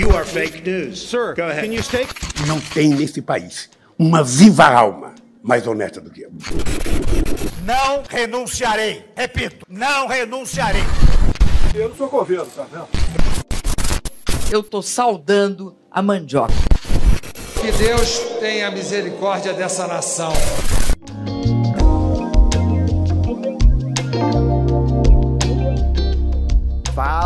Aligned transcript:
You 0.00 0.16
are 0.16 0.24
fake 0.24 0.62
news. 0.64 0.98
Sir, 1.10 1.34
Go 1.34 1.42
ahead. 1.42 1.60
can 1.62 1.72
you 1.74 1.82
state? 1.82 2.08
Não 2.46 2.58
tem 2.58 2.88
nesse 2.88 3.20
país 3.20 3.68
uma 3.98 4.24
viva 4.24 4.64
alma 4.64 5.14
mais 5.42 5.66
honesta 5.66 6.00
do 6.00 6.10
que 6.10 6.22
eu. 6.22 6.30
Não 7.66 8.02
renunciarei. 8.08 9.04
Repito, 9.14 9.66
não 9.68 10.06
renunciarei. 10.08 10.80
Eu 11.74 11.90
não 11.90 11.96
sou 11.96 12.08
governo, 12.08 12.46
tá 12.46 12.64
vendo? 12.72 12.88
Eu 14.50 14.62
tô 14.62 14.80
saudando 14.80 15.76
a 15.90 16.00
mandioca. 16.00 16.54
Que 17.60 17.70
Deus 17.70 18.20
tenha 18.40 18.70
misericórdia 18.70 19.52
dessa 19.52 19.86
nação. 19.86 20.32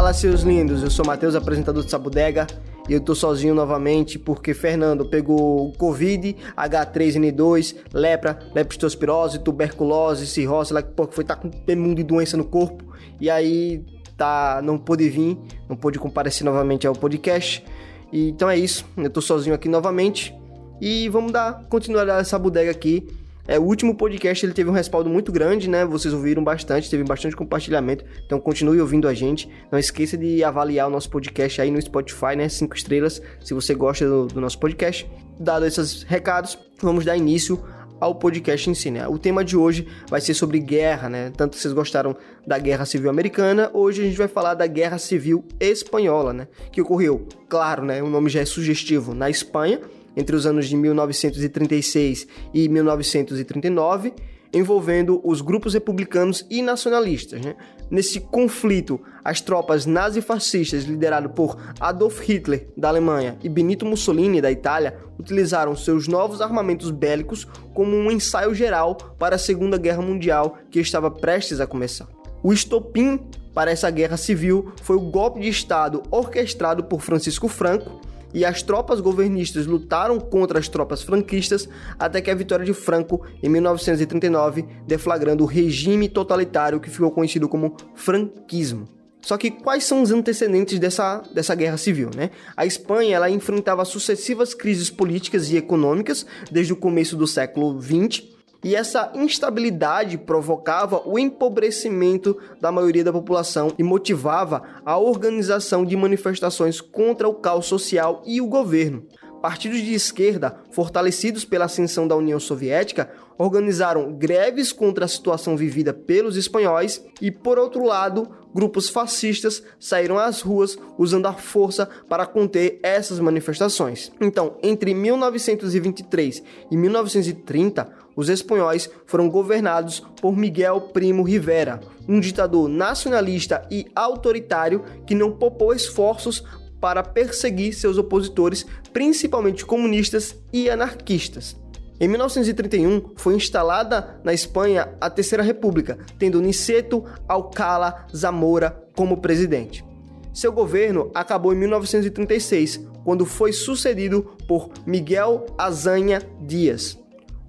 Fala, 0.05 0.13
seus 0.13 0.43
lindos. 0.43 0.83
Eu 0.83 0.91
sou 0.91 1.03
Matheus, 1.03 1.35
apresentador 1.35 1.83
de 1.83 1.91
Sabudega, 1.91 2.47
e 2.87 2.93
eu 2.93 3.01
tô 3.01 3.15
sozinho 3.15 3.55
novamente 3.55 4.19
porque 4.19 4.53
Fernando 4.53 5.07
pegou 5.07 5.73
Covid, 5.79 6.37
H3N2, 6.55 7.75
lepra, 7.91 8.39
leptospirose, 8.55 9.39
tuberculose, 9.39 10.27
cirrose, 10.27 10.75
lá 10.75 10.83
que 10.83 10.93
foi 11.11 11.25
tá 11.25 11.35
com 11.35 11.49
um 11.49 11.77
mundo 11.77 11.97
de 11.97 12.03
doença 12.03 12.37
no 12.37 12.45
corpo. 12.45 12.85
E 13.19 13.31
aí 13.31 13.83
tá 14.15 14.61
não 14.63 14.77
pôde 14.77 15.09
vir, 15.09 15.39
não 15.71 15.75
pôde 15.75 15.99
comparecer 15.99 16.45
novamente 16.45 16.87
ao 16.87 16.93
podcast. 16.93 17.65
E, 18.13 18.29
então 18.29 18.51
é 18.51 18.59
isso. 18.59 18.85
Eu 18.99 19.09
tô 19.09 19.23
sozinho 19.23 19.55
aqui 19.55 19.71
novamente 19.71 20.35
e 20.83 21.09
vamos 21.09 21.33
dar 21.33 21.65
continuidade 21.71 22.11
a 22.11 22.21
essa 22.21 22.39
bodega 22.39 22.71
aqui. 22.71 23.09
É, 23.47 23.59
o 23.59 23.63
último 23.63 23.95
podcast 23.95 24.45
ele 24.45 24.55
teve 24.55 24.71
um 24.71 24.73
respaldo 24.73 25.11
muito 25.11 25.31
grande, 25.31 25.69
né? 25.69 25.85
Vocês 25.85 26.15
ouviram 26.15 26.43
bastante, 26.43 26.89
teve 26.89 27.05
bastante 27.05 27.37
compartilhamento. 27.37 28.05
Então 28.25 28.41
continue 28.41 28.81
ouvindo 28.81 29.07
a 29.07 29.13
gente. 29.13 29.49
Não 29.71 29.79
esqueça 29.79 30.17
de 30.17 30.43
avaliar 30.43 30.89
o 30.89 30.91
nosso 30.91 31.11
podcast 31.11 31.61
aí 31.61 31.71
no 31.71 31.81
Spotify, 31.81 32.37
né? 32.37 32.49
Cinco 32.49 32.75
estrelas, 32.75 33.21
se 33.43 33.53
você 33.53 33.75
gosta 33.75 34.07
do, 34.07 34.27
do 34.27 34.41
nosso 34.41 34.59
podcast. 34.59 35.09
Dado 35.39 35.67
esses 35.67 36.05
recados, 36.05 36.59
vamos 36.81 37.05
dar 37.05 37.17
início 37.17 37.63
ao 38.01 38.15
podcast 38.15 38.69
em 38.69 38.75
si, 38.75 38.91
né? 38.91 39.07
O 39.09 39.19
tema 39.19 39.45
de 39.45 39.57
hoje 39.57 39.87
vai 40.09 40.21
ser 40.21 40.35
sobre 40.35 40.59
guerra, 40.59 41.09
né? 41.09 41.33
Tanto 41.37 41.57
vocês 41.57 41.73
gostaram 41.73 42.17
da 42.47 42.59
Guerra 42.59 42.85
Civil 42.85 43.09
Americana, 43.09 43.71
hoje 43.73 44.03
a 44.03 44.05
gente 44.05 44.19
vai 44.19 44.29
falar 44.29 44.55
da 44.55 44.67
Guerra 44.67 44.99
Civil 44.99 45.45
Espanhola, 45.61 46.33
né? 46.33 46.49
Que 46.73 46.81
ocorreu, 46.81 47.27
claro, 47.49 47.85
né? 47.85 48.03
O 48.03 48.09
nome 48.09 48.29
já 48.29 48.41
é 48.41 48.45
sugestivo, 48.45 49.15
na 49.15 49.31
Espanha, 49.31 49.81
entre 50.17 50.35
os 50.37 50.47
anos 50.47 50.69
de 50.69 50.77
1936 50.77 52.27
e 52.53 52.69
1939, 52.69 54.13
envolvendo 54.53 55.21
os 55.25 55.41
grupos 55.41 55.75
republicanos 55.75 56.47
e 56.49 56.63
nacionalistas. 56.63 57.45
Né? 57.45 57.57
Nesse 57.91 58.21
conflito, 58.21 59.01
as 59.25 59.41
tropas 59.41 59.85
nazifascistas, 59.85 60.85
lideradas 60.85 61.33
por 61.35 61.59
Adolf 61.81 62.21
Hitler, 62.21 62.69
da 62.77 62.89
Alemanha, 62.89 63.37
e 63.43 63.49
Benito 63.49 63.85
Mussolini, 63.85 64.41
da 64.41 64.53
Itália, 64.53 64.97
utilizaram 65.19 65.75
seus 65.77 66.07
novos 66.07 66.41
armamentos 66.41 66.91
bélicos 66.91 67.47
como 67.75 67.97
um 67.97 68.11
ensaio 68.11 68.55
geral 68.55 68.95
para 69.19 69.37
a 69.37 69.39
Segunda 69.39 69.77
Guerra 69.77 70.03
Mundial 70.03 70.59
que 70.71 70.79
estava 70.79 71.11
prestes 71.11 71.61
a 71.61 71.67
começar. 71.67 72.09
O 72.43 72.53
estopim 72.53 73.19
para 73.55 73.71
essa 73.71 73.91
guerra 73.91 74.17
civil 74.17 74.73
foi 74.83 74.97
o 74.97 75.01
golpe 75.01 75.41
de 75.41 75.49
Estado 75.49 76.03
orquestrado 76.11 76.85
por 76.85 77.01
Francisco 77.01 77.49
Franco, 77.49 78.01
e 78.35 78.45
as 78.45 78.63
tropas 78.63 79.01
governistas 79.01 79.67
lutaram 79.67 80.19
contra 80.19 80.59
as 80.59 80.69
tropas 80.69 81.03
franquistas 81.03 81.69
até 81.99 82.21
que 82.21 82.31
a 82.31 82.35
vitória 82.35 82.67
de 82.67 82.75
Franco 82.75 83.25
em 83.43 83.49
1939 83.49 84.67
deflagrando 84.87 85.45
o 85.45 85.47
regime 85.47 86.09
totalitário 86.09 86.81
que 86.81 86.91
ficou 86.91 87.11
conhecido 87.13 87.49
como 87.49 87.77
franquismo. 87.95 88.89
Só 89.23 89.39
que 89.39 89.51
quais 89.51 89.85
são 89.85 90.03
os 90.03 90.11
antecedentes 90.11 90.79
dessa, 90.79 91.23
dessa 91.33 91.55
guerra 91.55 91.79
civil, 91.79 92.11
né? 92.15 92.31
A 92.55 92.67
Espanha 92.67 93.17
ela 93.17 93.31
enfrentava 93.31 93.83
sucessivas 93.87 94.53
crises 94.53 94.91
políticas 94.91 95.51
e 95.51 95.57
econômicas 95.57 96.27
desde 96.51 96.75
o 96.75 96.77
começo 96.77 97.17
do 97.17 97.27
século 97.27 97.81
XX 97.81 98.34
e 98.65 98.75
essa 98.75 99.13
instabilidade 99.15 100.17
provocava 100.17 101.07
o 101.07 101.19
empobrecimento 101.19 102.41
da 102.61 102.73
maioria 102.73 103.05
da 103.05 103.13
população 103.13 103.71
e 103.79 103.83
motivava 103.83 104.63
a 104.85 104.97
organização 104.97 105.85
de 105.85 105.95
manifestações 105.95 106.81
contra 106.81 107.29
o 107.29 107.35
caos 107.35 107.67
social 107.67 108.23
e 108.25 108.41
o 108.41 108.47
governo. 108.47 109.07
Partidos 109.45 109.83
de 109.83 109.93
esquerda, 109.93 110.57
fortalecidos 110.71 111.45
pela 111.45 111.67
ascensão 111.67 112.09
da 112.09 112.17
União 112.17 112.41
Soviética, 112.41 113.11
organizaram 113.37 114.11
greves 114.11 114.73
contra 114.73 115.05
a 115.05 115.09
situação 115.09 115.55
vivida 115.55 115.93
pelos 115.93 116.39
espanhóis 116.39 117.05
e, 117.21 117.31
por 117.31 117.59
outro 117.59 117.85
lado, 117.85 118.27
grupos 118.55 118.89
fascistas 118.89 119.63
saíram 119.79 120.19
às 120.19 120.41
ruas 120.41 120.79
usando 120.97 121.27
a 121.27 121.35
força 121.35 121.87
para 122.09 122.25
conter 122.25 122.81
essas 122.83 123.21
manifestações. 123.21 124.11
Então, 124.19 124.57
entre 124.63 124.95
1923 124.95 126.43
e 126.71 126.77
1930, 126.79 127.87
os 128.17 128.31
espanhóis 128.31 128.89
foram 129.05 129.29
governados 129.29 130.01
por 130.23 130.35
Miguel 130.35 130.81
Primo 130.95 131.23
Rivera, 131.23 131.81
um 132.09 132.19
ditador 132.19 132.67
nacionalista 132.67 133.67
e 133.71 133.85
autoritário 133.95 134.83
que 135.07 135.15
não 135.15 135.33
poupou 135.33 135.75
esforços 135.75 136.43
para 136.85 137.03
perseguir 137.03 137.73
seus 137.73 137.97
opositores, 137.97 138.67
principalmente 138.93 139.65
comunistas 139.65 140.37
e 140.53 140.69
anarquistas. 140.69 141.57
Em 141.99 142.07
1931, 142.07 143.13
foi 143.17 143.37
instalada 143.37 144.21
na 144.23 144.35
Espanha 144.35 144.95
a 145.01 145.09
Terceira 145.09 145.43
República, 145.43 145.97
tendo 146.19 146.43
Niceto 146.43 147.03
Alcala 147.27 148.07
Zamora 148.15 148.87
como 148.95 149.23
presidente. 149.23 149.83
Seu 150.31 150.53
governo 150.53 151.11
acabou 151.15 151.55
em 151.55 151.57
1936, 151.57 152.87
quando 153.03 153.25
foi 153.25 153.51
sucedido 153.51 154.37
por 154.47 154.69
Miguel 154.85 155.47
Azanha 155.57 156.21
Dias. 156.43 156.99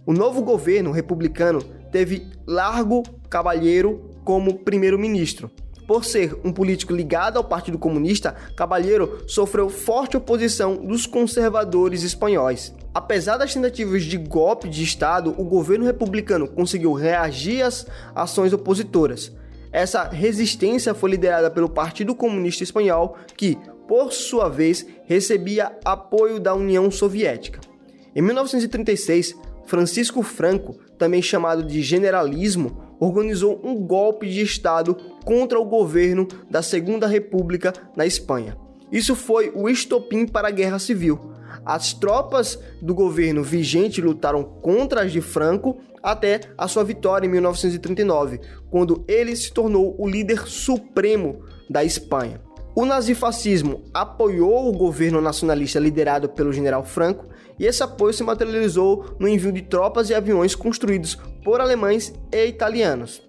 O 0.06 0.14
novo 0.14 0.44
governo 0.44 0.92
republicano 0.92 1.62
teve 1.92 2.26
Largo 2.48 3.04
Cabalheiro 3.30 4.12
como 4.24 4.60
primeiro-ministro. 4.60 5.52
Por 5.88 6.04
ser 6.04 6.36
um 6.44 6.52
político 6.52 6.94
ligado 6.94 7.38
ao 7.38 7.44
Partido 7.44 7.78
Comunista, 7.78 8.36
Cabalheiro 8.56 9.24
sofreu 9.28 9.70
forte 9.70 10.18
oposição 10.18 10.78
dos 10.78 11.06
conservadores 11.06 12.02
espanhóis. 12.02 12.74
Apesar 12.92 13.38
das 13.38 13.54
tentativas 13.54 14.04
de 14.04 14.18
golpe 14.18 14.68
de 14.68 14.84
Estado, 14.84 15.36
o 15.38 15.44
governo 15.44 15.86
republicano 15.86 16.48
conseguiu 16.48 16.94
reagir 16.94 17.62
às 17.62 17.86
ações 18.16 18.52
opositoras. 18.52 19.32
Essa 19.72 20.08
resistência 20.08 20.94
foi 20.96 21.12
liderada 21.12 21.52
pelo 21.52 21.70
Partido 21.70 22.16
Comunista 22.16 22.64
Espanhol, 22.64 23.18
que, 23.38 23.58
por 23.88 24.12
sua 24.12 24.50
vez, 24.50 24.88
recebia 25.06 25.78
apoio 25.84 26.40
da 26.40 26.56
União 26.56 26.90
Soviética. 26.90 27.60
Em 28.16 28.22
1936, 28.22 29.36
Francisco 29.66 30.24
Franco, 30.24 30.78
também 30.98 31.22
chamado 31.22 31.62
de 31.62 31.82
generalismo, 31.82 32.85
organizou 33.00 33.60
um 33.64 33.76
golpe 33.76 34.30
de 34.30 34.42
Estado 34.42 34.96
contra 35.24 35.60
o 35.60 35.66
governo 35.66 36.28
da 36.50 36.62
Segunda 36.62 37.08
República 37.08 37.74
na 37.96 38.06
Espanha. 38.06 38.58
Isso 38.92 39.16
foi 39.16 39.52
o 39.54 39.68
estopim 39.68 40.26
para 40.26 40.48
a 40.48 40.52
Guerra 40.52 40.80
Civil. 40.80 41.20
As 41.66 41.94
tropas 41.94 42.60
do 42.82 42.94
governo 42.94 43.44
vigente 43.44 44.02
lutaram 44.02 44.44
contra 44.44 45.04
as 45.04 45.12
de 45.12 45.22
Franco 45.22 45.78
até 46.02 46.42
a 46.56 46.68
sua 46.68 46.84
vitória 46.84 47.26
em 47.26 47.30
1939, 47.30 48.40
quando 48.70 49.04
ele 49.08 49.36
se 49.36 49.52
tornou 49.52 49.96
o 49.98 50.08
líder 50.08 50.48
supremo 50.48 51.44
da 51.68 51.84
Espanha. 51.84 52.40
O 52.76 52.86
nazifascismo 52.86 53.86
apoiou 53.94 54.68
o 54.68 54.74
governo 54.74 55.22
nacionalista 55.22 55.80
liderado 55.80 56.28
pelo 56.28 56.52
general 56.52 56.84
Franco, 56.84 57.26
e 57.58 57.66
esse 57.66 57.82
apoio 57.82 58.14
se 58.14 58.22
materializou 58.22 59.16
no 59.18 59.30
envio 59.30 59.50
de 59.54 59.62
tropas 59.62 60.10
e 60.10 60.14
aviões 60.14 60.56
construídos 60.56 61.18
por 61.42 61.62
alemães 61.62 62.14
e 62.34 62.46
italianos. 62.46 63.24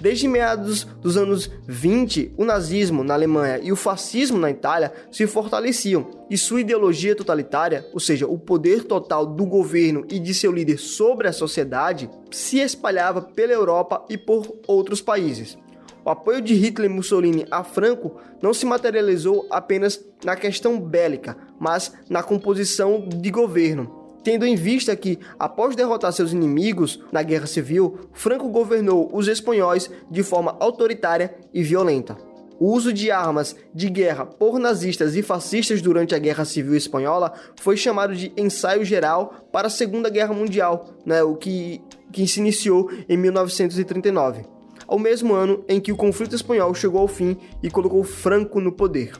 Desde 0.00 0.26
meados 0.26 0.84
dos 1.02 1.18
anos 1.18 1.50
20, 1.66 2.32
o 2.38 2.44
nazismo 2.46 3.04
na 3.04 3.12
Alemanha 3.12 3.60
e 3.62 3.70
o 3.70 3.76
fascismo 3.76 4.38
na 4.38 4.50
Itália 4.50 4.90
se 5.12 5.26
fortaleciam, 5.26 6.24
e 6.30 6.38
sua 6.38 6.62
ideologia 6.62 7.14
totalitária, 7.14 7.86
ou 7.92 8.00
seja, 8.00 8.26
o 8.26 8.38
poder 8.38 8.84
total 8.84 9.26
do 9.26 9.44
governo 9.44 10.06
e 10.10 10.18
de 10.18 10.32
seu 10.32 10.50
líder 10.50 10.78
sobre 10.78 11.28
a 11.28 11.34
sociedade, 11.34 12.08
se 12.30 12.60
espalhava 12.60 13.20
pela 13.20 13.52
Europa 13.52 14.06
e 14.08 14.16
por 14.16 14.54
outros 14.66 15.02
países. 15.02 15.58
O 16.06 16.10
apoio 16.10 16.40
de 16.40 16.54
Hitler 16.54 16.88
e 16.88 16.94
Mussolini 16.94 17.44
a 17.50 17.64
Franco 17.64 18.20
não 18.40 18.54
se 18.54 18.64
materializou 18.64 19.44
apenas 19.50 20.00
na 20.24 20.36
questão 20.36 20.80
bélica, 20.80 21.36
mas 21.58 21.92
na 22.08 22.22
composição 22.22 23.08
de 23.08 23.28
governo. 23.28 24.06
Tendo 24.22 24.46
em 24.46 24.54
vista 24.54 24.94
que, 24.94 25.18
após 25.36 25.74
derrotar 25.74 26.12
seus 26.12 26.30
inimigos 26.30 27.00
na 27.10 27.24
Guerra 27.24 27.48
Civil, 27.48 28.08
Franco 28.12 28.48
governou 28.48 29.10
os 29.12 29.26
espanhóis 29.26 29.90
de 30.08 30.22
forma 30.22 30.56
autoritária 30.60 31.34
e 31.52 31.60
violenta. 31.64 32.16
O 32.60 32.72
uso 32.72 32.92
de 32.92 33.10
armas 33.10 33.56
de 33.74 33.90
guerra 33.90 34.24
por 34.24 34.60
nazistas 34.60 35.16
e 35.16 35.24
fascistas 35.24 35.82
durante 35.82 36.14
a 36.14 36.18
Guerra 36.20 36.44
Civil 36.44 36.76
Espanhola 36.76 37.32
foi 37.56 37.76
chamado 37.76 38.14
de 38.14 38.32
ensaio 38.36 38.84
geral 38.84 39.48
para 39.50 39.66
a 39.66 39.70
Segunda 39.70 40.08
Guerra 40.08 40.32
Mundial, 40.32 40.88
né, 41.04 41.24
o 41.24 41.34
que, 41.34 41.82
que 42.12 42.28
se 42.28 42.38
iniciou 42.38 42.88
em 43.08 43.16
1939 43.16 44.54
ao 44.86 44.98
mesmo 44.98 45.34
ano 45.34 45.64
em 45.68 45.80
que 45.80 45.92
o 45.92 45.96
conflito 45.96 46.34
espanhol 46.34 46.74
chegou 46.74 47.00
ao 47.00 47.08
fim 47.08 47.36
e 47.62 47.70
colocou 47.70 48.02
Franco 48.04 48.60
no 48.60 48.72
poder. 48.72 49.12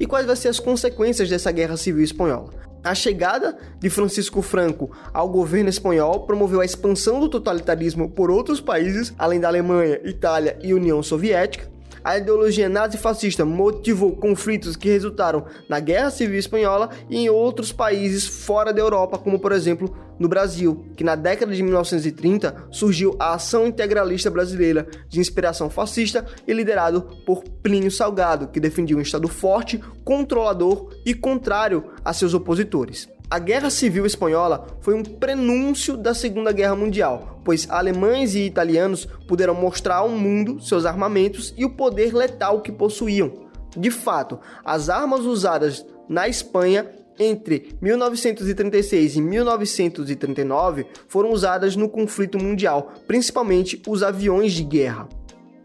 e 0.00 0.06
quais 0.06 0.26
vão 0.26 0.34
ser 0.34 0.48
as 0.48 0.58
consequências 0.58 1.28
dessa 1.28 1.52
guerra 1.52 1.76
civil 1.76 2.02
espanhola. 2.02 2.50
A 2.82 2.92
chegada 2.92 3.56
de 3.78 3.88
Francisco 3.88 4.42
Franco 4.42 4.90
ao 5.14 5.28
governo 5.28 5.70
espanhol 5.70 6.26
promoveu 6.26 6.60
a 6.60 6.64
expansão 6.64 7.20
do 7.20 7.28
totalitarismo 7.28 8.10
por 8.10 8.28
outros 8.28 8.60
países, 8.60 9.14
além 9.16 9.38
da 9.38 9.46
Alemanha, 9.46 10.00
Itália 10.02 10.58
e 10.60 10.74
União 10.74 11.00
Soviética. 11.00 11.70
A 12.02 12.18
ideologia 12.18 12.68
nazifascista 12.68 13.44
motivou 13.44 14.16
conflitos 14.16 14.74
que 14.74 14.88
resultaram 14.88 15.44
na 15.68 15.78
Guerra 15.78 16.10
Civil 16.10 16.36
Espanhola 16.36 16.90
e 17.08 17.16
em 17.16 17.30
outros 17.30 17.70
países 17.70 18.26
fora 18.26 18.72
da 18.72 18.80
Europa, 18.80 19.16
como 19.16 19.38
por 19.38 19.52
exemplo 19.52 19.96
no 20.22 20.28
Brasil, 20.28 20.86
que 20.96 21.02
na 21.04 21.16
década 21.16 21.52
de 21.54 21.62
1930 21.62 22.68
surgiu 22.70 23.16
a 23.18 23.34
Ação 23.34 23.66
Integralista 23.66 24.30
Brasileira, 24.30 24.86
de 25.08 25.20
inspiração 25.20 25.68
fascista 25.68 26.24
e 26.46 26.52
liderado 26.54 27.02
por 27.26 27.42
Plínio 27.62 27.90
Salgado, 27.90 28.46
que 28.46 28.60
defendia 28.60 28.96
um 28.96 29.00
Estado 29.00 29.28
forte, 29.28 29.82
controlador 30.04 30.94
e 31.04 31.12
contrário 31.12 31.84
a 32.04 32.12
seus 32.12 32.32
opositores. 32.32 33.08
A 33.28 33.38
Guerra 33.38 33.70
Civil 33.70 34.06
Espanhola 34.06 34.66
foi 34.80 34.94
um 34.94 35.02
prenúncio 35.02 35.96
da 35.96 36.14
Segunda 36.14 36.52
Guerra 36.52 36.76
Mundial, 36.76 37.40
pois 37.44 37.68
alemães 37.68 38.34
e 38.34 38.46
italianos 38.46 39.06
puderam 39.26 39.54
mostrar 39.54 39.96
ao 39.96 40.08
mundo 40.08 40.60
seus 40.60 40.86
armamentos 40.86 41.52
e 41.56 41.64
o 41.64 41.70
poder 41.70 42.14
letal 42.14 42.60
que 42.60 42.70
possuíam. 42.70 43.48
De 43.76 43.90
fato, 43.90 44.38
as 44.64 44.88
armas 44.88 45.22
usadas 45.22 45.84
na 46.08 46.28
Espanha 46.28 46.86
entre 47.18 47.76
1936 47.80 49.16
e 49.16 49.20
1939 49.20 50.86
foram 51.06 51.30
usadas 51.30 51.76
no 51.76 51.88
conflito 51.88 52.38
mundial, 52.38 52.92
principalmente 53.06 53.80
os 53.86 54.02
aviões 54.02 54.52
de 54.52 54.64
guerra. 54.64 55.08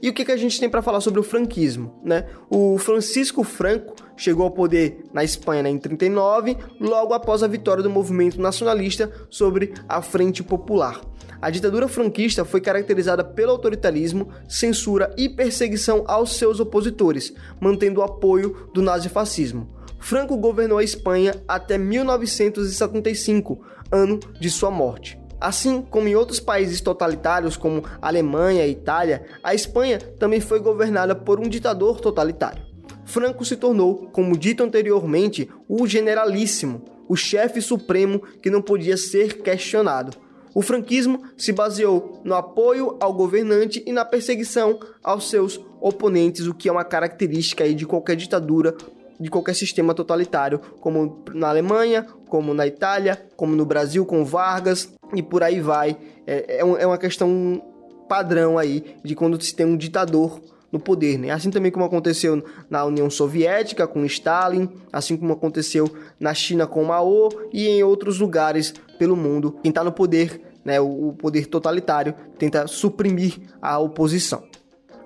E 0.02 0.10
o 0.10 0.14
que, 0.14 0.24
que 0.24 0.32
a 0.32 0.38
gente 0.38 0.60
tem 0.60 0.70
para 0.70 0.82
falar 0.82 1.02
sobre 1.02 1.20
o 1.20 1.24
franquismo? 1.24 2.00
Né? 2.04 2.26
O 2.50 2.78
Francisco 2.78 3.44
Franco 3.44 3.96
chegou 4.16 4.46
ao 4.46 4.52
poder 4.52 5.04
na 5.12 5.24
Espanha 5.24 5.64
né, 5.64 5.70
em 5.70 5.78
39, 5.78 6.56
logo 6.80 7.14
após 7.14 7.42
a 7.42 7.48
vitória 7.48 7.82
do 7.82 7.90
movimento 7.90 8.40
nacionalista 8.40 9.12
sobre 9.30 9.74
a 9.90 10.02
Frente 10.02 10.44
Popular. 10.44 11.02
A 11.42 11.50
ditadura 11.50 11.88
franquista 11.88 12.46
foi 12.46 12.62
caracterizada 12.62 13.24
pelo 13.24 13.52
autoritarismo, 13.52 14.30
censura 14.48 15.14
e 15.18 15.30
perseguição 15.30 16.04
aos 16.08 16.36
seus 16.36 16.60
opositores, 16.60 17.34
mantendo 17.60 18.00
o 18.00 18.04
apoio 18.04 18.70
do 18.74 18.82
nazifascismo. 18.82 19.77
Franco 20.00 20.38
governou 20.38 20.78
a 20.78 20.84
Espanha 20.84 21.36
até 21.48 21.78
1975, 21.78 23.60
ano 23.92 24.20
de 24.40 24.50
sua 24.50 24.72
morte. 24.72 25.20
Assim 25.40 25.82
como 25.82 26.08
em 26.08 26.16
outros 26.16 26.40
países 26.40 26.82
totalitários 26.82 27.56
como 27.56 27.84
Alemanha 28.02 28.66
e 28.66 28.72
Itália, 28.72 29.26
a 29.44 29.54
Espanha 29.54 30.00
também 30.20 30.40
foi 30.40 30.60
governada 30.60 31.14
por 31.14 31.40
um 31.40 31.48
ditador 31.48 32.00
totalitário. 32.00 32.66
Franco 33.06 33.46
se 33.46 33.56
tornou, 33.56 34.10
como 34.12 34.38
dito 34.38 34.64
anteriormente, 34.64 35.50
o 35.68 35.86
generalíssimo, 35.88 36.84
o 37.08 37.16
chefe 37.16 37.62
supremo 37.62 38.22
que 38.42 38.50
não 38.50 38.62
podia 38.62 38.98
ser 38.98 39.42
questionado. 39.42 40.18
O 40.54 40.62
franquismo 40.62 41.22
se 41.38 41.54
baseou 41.54 42.20
no 42.24 42.34
apoio 42.34 42.98
ao 43.00 43.14
governante 43.14 43.84
e 43.86 43.92
na 43.92 44.04
perseguição 44.04 44.80
aos 45.04 45.30
seus 45.30 45.64
oponentes, 45.80 46.48
o 46.48 46.54
que 46.54 46.68
é 46.68 46.72
uma 46.72 46.84
característica 46.84 47.72
de 47.74 47.86
qualquer 47.86 48.16
ditadura 48.16 48.76
de 49.20 49.30
qualquer 49.30 49.56
sistema 49.56 49.94
totalitário, 49.94 50.60
como 50.80 51.24
na 51.34 51.50
Alemanha, 51.50 52.06
como 52.28 52.54
na 52.54 52.68
Itália, 52.68 53.20
como 53.36 53.56
no 53.56 53.66
Brasil 53.66 54.06
com 54.06 54.24
Vargas 54.24 54.94
e 55.14 55.24
por 55.24 55.44
aí 55.44 55.60
vai. 55.60 55.98
É, 56.26 56.58
é, 56.58 56.60
é 56.60 56.88
uma 56.88 56.98
questão 56.98 57.62
padrão 58.08 58.58
aí 58.58 58.84
de 59.04 59.16
quando 59.16 59.42
se 59.42 59.56
tem 59.56 59.66
um 59.66 59.78
ditador 59.78 60.42
no 60.72 60.80
poder, 60.80 61.18
né? 61.18 61.30
Assim 61.30 61.50
também 61.50 61.72
como 61.72 61.86
aconteceu 61.86 62.44
na 62.70 62.84
União 62.86 63.10
Soviética 63.10 63.88
com 63.88 64.06
Stalin, 64.06 64.70
assim 64.92 65.16
como 65.16 65.34
aconteceu 65.34 65.90
na 66.20 66.34
China 66.34 66.68
com 66.68 66.84
Mao 66.84 67.30
e 67.54 67.68
em 67.68 67.84
outros 67.84 68.20
lugares 68.20 68.74
pelo 69.00 69.16
mundo. 69.16 69.58
Quem 69.64 69.70
está 69.70 69.84
no 69.84 69.92
poder, 69.92 70.42
né, 70.66 70.80
o 70.80 71.14
poder 71.18 71.48
totalitário, 71.48 72.14
tenta 72.38 72.68
suprimir 72.68 73.40
a 73.62 73.80
oposição. 73.80 74.44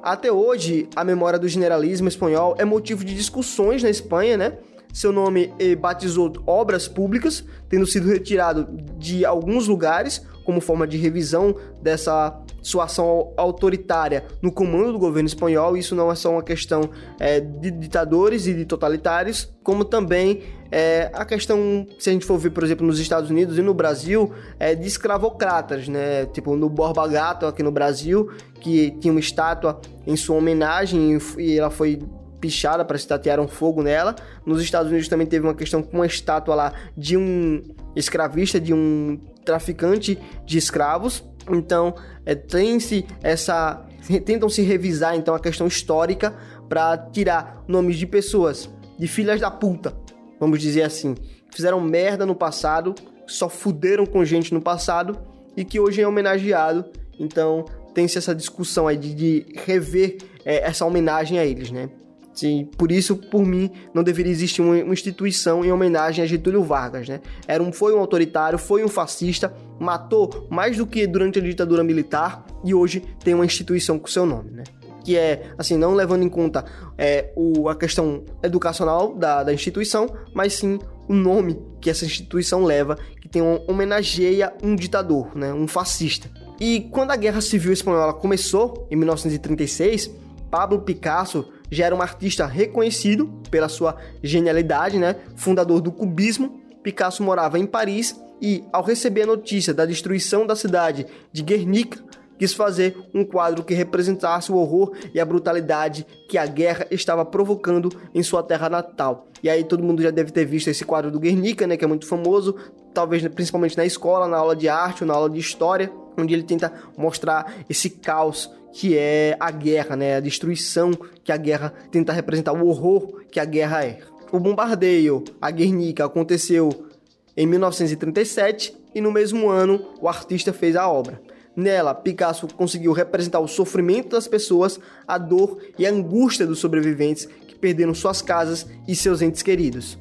Até 0.03 0.31
hoje, 0.31 0.89
a 0.95 1.03
memória 1.03 1.37
do 1.37 1.47
generalismo 1.47 2.07
espanhol 2.07 2.55
é 2.57 2.65
motivo 2.65 3.05
de 3.05 3.13
discussões 3.13 3.83
na 3.83 3.89
Espanha, 3.89 4.35
né? 4.35 4.57
Seu 4.91 5.11
nome 5.11 5.53
batizou 5.79 6.33
obras 6.45 6.87
públicas, 6.87 7.45
tendo 7.69 7.85
sido 7.85 8.07
retirado 8.09 8.67
de 8.97 9.23
alguns 9.23 9.67
lugares 9.67 10.25
como 10.43 10.59
forma 10.59 10.87
de 10.87 10.97
revisão 10.97 11.55
dessa 11.81 12.37
sua 12.61 12.85
ação 12.85 13.33
autoritária 13.37 14.25
no 14.41 14.51
comando 14.51 14.93
do 14.93 14.99
governo 14.99 15.27
espanhol. 15.27 15.75
Isso 15.75 15.95
não 15.95 16.11
é 16.11 16.15
só 16.15 16.31
uma 16.31 16.43
questão 16.43 16.89
é, 17.19 17.39
de 17.39 17.71
ditadores 17.71 18.47
e 18.47 18.53
de 18.53 18.65
totalitários, 18.65 19.51
como 19.63 19.83
também 19.83 20.43
é, 20.71 21.11
a 21.13 21.25
questão, 21.25 21.85
se 21.99 22.09
a 22.09 22.13
gente 22.13 22.25
for 22.25 22.37
ver, 22.37 22.51
por 22.51 22.63
exemplo, 22.63 22.85
nos 22.85 22.99
Estados 22.99 23.29
Unidos 23.29 23.57
e 23.57 23.61
no 23.61 23.73
Brasil, 23.73 24.31
é, 24.57 24.73
de 24.73 24.87
escravocratas, 24.87 25.87
né? 25.87 26.25
Tipo 26.27 26.55
no 26.55 26.69
Borba 26.69 27.05
Gato 27.07 27.45
aqui 27.45 27.61
no 27.61 27.71
Brasil, 27.71 28.31
que 28.61 28.91
tinha 28.91 29.11
uma 29.11 29.19
estátua 29.19 29.81
em 30.07 30.15
sua 30.15 30.37
homenagem 30.37 31.17
e 31.37 31.57
ela 31.57 31.69
foi 31.69 31.99
pichada 32.39 32.83
para 32.83 32.97
se 32.97 33.07
tatearam 33.07 33.47
fogo 33.47 33.83
nela. 33.83 34.15
Nos 34.45 34.61
Estados 34.61 34.89
Unidos 34.89 35.07
também 35.07 35.27
teve 35.27 35.45
uma 35.45 35.53
questão 35.53 35.83
com 35.83 35.97
uma 35.97 36.07
estátua 36.07 36.55
lá 36.55 36.73
de 36.97 37.15
um 37.15 37.61
escravista, 37.95 38.59
de 38.59 38.73
um 38.73 39.19
traficante 39.45 40.17
de 40.45 40.57
escravos. 40.57 41.23
Então, 41.55 41.93
é, 42.25 42.35
tem-se 42.35 43.05
essa 43.21 43.85
tentam 44.25 44.49
se 44.49 44.63
revisar 44.63 45.15
então 45.15 45.35
a 45.35 45.39
questão 45.39 45.67
histórica 45.67 46.35
para 46.67 46.97
tirar 46.97 47.63
nomes 47.67 47.97
de 47.97 48.07
pessoas 48.07 48.69
de 48.97 49.07
filhas 49.07 49.39
da 49.39 49.49
puta, 49.49 49.95
vamos 50.39 50.59
dizer 50.59 50.83
assim, 50.83 51.13
que 51.13 51.55
fizeram 51.55 51.79
merda 51.81 52.25
no 52.25 52.35
passado, 52.35 52.95
só 53.27 53.49
fuderam 53.49 54.05
com 54.05 54.23
gente 54.25 54.53
no 54.53 54.61
passado 54.61 55.17
e 55.55 55.63
que 55.63 55.79
hoje 55.79 56.01
é 56.01 56.07
homenageado. 56.07 56.85
Então, 57.19 57.65
tem-se 57.93 58.17
essa 58.17 58.33
discussão 58.33 58.87
aí 58.87 58.97
de, 58.97 59.13
de 59.13 59.45
rever 59.65 60.17
é, 60.45 60.67
essa 60.67 60.85
homenagem 60.85 61.39
a 61.39 61.45
eles, 61.45 61.71
né? 61.71 61.89
Sim, 62.33 62.69
por 62.77 62.91
isso, 62.91 63.15
por 63.15 63.45
mim, 63.45 63.69
não 63.93 64.03
deveria 64.03 64.31
existir 64.31 64.61
uma, 64.61 64.77
instituição 64.93 65.65
em 65.65 65.71
homenagem 65.71 66.23
a 66.23 66.27
Getúlio 66.27 66.63
Vargas, 66.63 67.07
né? 67.09 67.19
Era 67.47 67.61
um, 67.61 67.73
foi 67.73 67.93
um 67.93 67.99
autoritário, 67.99 68.57
foi 68.57 68.83
um 68.83 68.87
fascista, 68.87 69.53
matou 69.81 70.47
mais 70.47 70.77
do 70.77 70.85
que 70.85 71.07
durante 71.07 71.39
a 71.39 71.41
ditadura 71.41 71.83
militar 71.83 72.45
e 72.63 72.71
hoje 72.71 73.01
tem 73.23 73.33
uma 73.33 73.43
instituição 73.43 73.97
com 73.97 74.05
seu 74.05 74.27
nome, 74.27 74.51
né? 74.51 74.63
Que 75.03 75.17
é, 75.17 75.51
assim, 75.57 75.75
não 75.75 75.95
levando 75.95 76.21
em 76.21 76.29
conta 76.29 76.63
é, 76.95 77.33
o, 77.35 77.67
a 77.67 77.75
questão 77.75 78.23
educacional 78.43 79.15
da, 79.15 79.43
da 79.43 79.51
instituição, 79.51 80.07
mas 80.35 80.53
sim 80.53 80.77
o 81.09 81.13
nome 81.13 81.59
que 81.81 81.89
essa 81.89 82.05
instituição 82.05 82.63
leva, 82.63 82.95
que 83.19 83.27
tem 83.27 83.41
um, 83.41 83.59
homenageia 83.67 84.53
um 84.61 84.75
ditador, 84.75 85.35
né? 85.35 85.51
Um 85.51 85.67
fascista. 85.67 86.29
E 86.59 86.81
quando 86.91 87.09
a 87.09 87.15
Guerra 87.15 87.41
Civil 87.41 87.73
Espanhola 87.73 88.13
começou, 88.13 88.87
em 88.91 88.95
1936, 88.95 90.11
Pablo 90.51 90.81
Picasso 90.81 91.51
já 91.71 91.87
era 91.87 91.95
um 91.95 92.01
artista 92.03 92.45
reconhecido 92.45 93.27
pela 93.49 93.67
sua 93.67 93.97
genialidade, 94.21 94.99
né? 94.99 95.15
Fundador 95.35 95.81
do 95.81 95.91
cubismo, 95.91 96.61
Picasso 96.83 97.23
morava 97.23 97.57
em 97.57 97.65
Paris 97.65 98.15
e, 98.41 98.63
ao 98.73 98.83
receber 98.83 99.23
a 99.23 99.27
notícia 99.27 99.73
da 99.73 99.85
destruição 99.85 100.47
da 100.47 100.55
cidade 100.55 101.05
de 101.31 101.43
Guernica, 101.43 102.03
quis 102.39 102.55
fazer 102.55 102.97
um 103.13 103.23
quadro 103.23 103.63
que 103.63 103.71
representasse 103.71 104.51
o 104.51 104.55
horror 104.55 104.93
e 105.13 105.19
a 105.19 105.25
brutalidade 105.25 106.07
que 106.27 106.39
a 106.39 106.45
guerra 106.47 106.87
estava 106.89 107.23
provocando 107.23 107.89
em 108.15 108.23
sua 108.23 108.41
terra 108.41 108.67
natal. 108.67 109.27
E 109.43 109.49
aí 109.49 109.63
todo 109.63 109.83
mundo 109.83 110.01
já 110.01 110.09
deve 110.09 110.31
ter 110.31 110.43
visto 110.43 110.67
esse 110.67 110.83
quadro 110.83 111.11
do 111.11 111.19
Guernica, 111.19 111.67
né, 111.67 111.77
que 111.77 111.85
é 111.85 111.87
muito 111.87 112.07
famoso, 112.07 112.55
talvez 112.95 113.25
principalmente 113.27 113.77
na 113.77 113.85
escola, 113.85 114.27
na 114.27 114.37
aula 114.37 114.55
de 114.55 114.67
arte 114.67 115.03
ou 115.03 115.07
na 115.07 115.13
aula 115.13 115.29
de 115.29 115.39
história, 115.39 115.91
onde 116.17 116.33
ele 116.33 116.41
tenta 116.41 116.73
mostrar 116.97 117.63
esse 117.69 117.91
caos 117.91 118.49
que 118.73 118.97
é 118.97 119.35
a 119.39 119.51
guerra, 119.51 119.95
né? 119.95 120.15
A 120.15 120.19
destruição 120.19 120.91
que 121.23 121.31
a 121.31 121.37
guerra 121.37 121.73
tenta 121.91 122.13
representar, 122.13 122.53
o 122.53 122.67
horror 122.67 123.21
que 123.29 123.39
a 123.39 123.45
guerra 123.45 123.85
é. 123.85 123.99
O 124.31 124.39
bombardeio 124.39 125.23
a 125.41 125.51
Guernica 125.51 126.05
aconteceu 126.05 126.87
em 127.35 127.45
1937 127.45 128.77
e 128.93 129.01
no 129.01 129.11
mesmo 129.11 129.49
ano 129.49 129.93
o 129.99 130.07
artista 130.07 130.51
fez 130.51 130.75
a 130.75 130.89
obra. 130.89 131.21
Nela, 131.55 131.93
Picasso 131.93 132.47
conseguiu 132.55 132.93
representar 132.93 133.39
o 133.39 133.47
sofrimento 133.47 134.09
das 134.09 134.27
pessoas, 134.27 134.79
a 135.07 135.17
dor 135.17 135.57
e 135.77 135.85
a 135.85 135.91
angústia 135.91 136.47
dos 136.47 136.59
sobreviventes 136.59 137.25
que 137.47 137.55
perderam 137.55 137.93
suas 137.93 138.21
casas 138.21 138.65
e 138.87 138.95
seus 138.95 139.21
entes 139.21 139.41
queridos. 139.41 139.97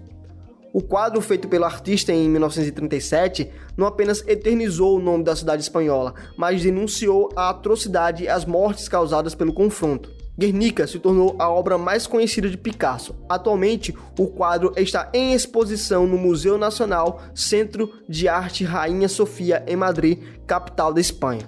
O 0.73 0.81
quadro 0.81 1.21
feito 1.21 1.49
pelo 1.49 1.65
artista 1.65 2.13
em 2.13 2.29
1937 2.29 3.51
não 3.77 3.89
apenas 3.89 4.23
eternizou 4.29 4.97
o 4.97 5.03
nome 5.03 5.25
da 5.25 5.35
cidade 5.35 5.63
espanhola, 5.63 6.15
mas 6.37 6.63
denunciou 6.63 7.29
a 7.35 7.51
atrocidade 7.51 8.25
e 8.25 8.29
as 8.29 8.45
mortes 8.45 8.89
causadas 8.89 9.35
pelo 9.35 9.53
confronto. 9.53 10.20
Guernica 10.39 10.87
se 10.87 10.99
tornou 10.99 11.37
a 11.39 11.51
obra 11.51 11.77
mais 11.77 12.07
conhecida 12.07 12.49
de 12.49 12.57
Picasso. 12.57 13.15
Atualmente, 13.29 13.95
o 14.19 14.27
quadro 14.27 14.73
está 14.77 15.11
em 15.13 15.35
exposição 15.35 16.07
no 16.07 16.17
Museu 16.17 16.57
Nacional 16.57 17.23
Centro 17.35 17.93
de 18.09 18.29
Arte 18.29 18.65
Rainha 18.65 19.09
Sofia, 19.09 19.63
em 19.67 19.77
Madrid, 19.77 20.19
capital 20.47 20.95
da 20.95 21.01
Espanha. 21.01 21.43